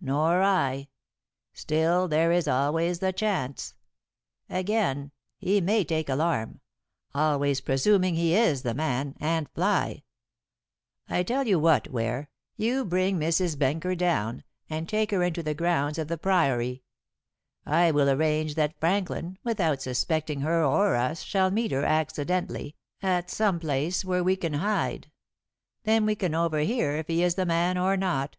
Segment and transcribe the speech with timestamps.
[0.00, 0.86] "Nor I;
[1.52, 3.74] still, there is always the chance.
[4.48, 6.60] Again, he may take alarm
[7.12, 10.04] always presuming he is the man and fly.
[11.08, 13.58] I tell you what, Ware, you bring Mrs.
[13.58, 16.84] Benker down, and take her into the grounds of the Priory.
[17.64, 23.30] I will arrange that Franklin, without suspecting her or us, shall meet her, accidentally, at
[23.30, 25.10] some place where we can hide.
[25.82, 28.36] Then we can overhear if he is the man or not."